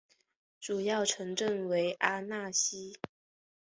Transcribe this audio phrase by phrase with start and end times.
[0.59, 2.97] 主要城镇为阿讷西。